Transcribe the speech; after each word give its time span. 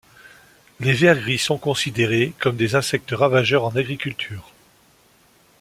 Les 0.79 0.93
vers 0.93 1.15
gris 1.19 1.37
sont 1.37 1.59
considérées 1.59 2.33
comme 2.39 2.55
des 2.57 2.73
insectes 2.73 3.11
ravageurs 3.11 3.65
en 3.65 3.75
agriculture. 3.75 4.51